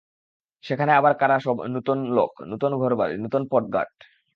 সেখানে 0.63 0.91
আবার 0.93 1.13
কারা 1.21 1.37
সব 1.39 1.57
নূতন 1.73 1.99
লোক, 2.17 2.31
নূতন 2.49 2.71
ঘরবাড়ি, 2.77 3.15
নূতন 3.17 3.43
পথঘাট। 3.51 3.91